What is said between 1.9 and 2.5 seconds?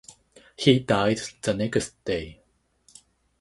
day.